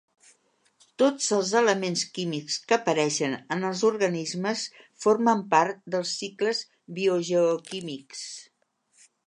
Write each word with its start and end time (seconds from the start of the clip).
Tots 1.01 1.25
els 1.35 1.51
elements 1.59 2.05
químics 2.15 2.57
que 2.71 2.77
apareixen 2.77 3.35
en 3.57 3.67
els 3.69 3.83
organismes 3.91 4.65
formen 5.05 5.47
part 5.55 5.85
dels 5.97 6.17
cicles 6.23 6.63
biogeoquímics. 7.01 8.27